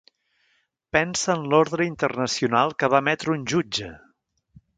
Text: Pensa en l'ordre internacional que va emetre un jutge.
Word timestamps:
Pensa 0.95 1.29
en 1.33 1.45
l'ordre 1.51 1.87
internacional 1.89 2.75
que 2.81 2.91
va 2.95 3.03
emetre 3.07 3.37
un 3.37 3.45
jutge. 3.53 3.93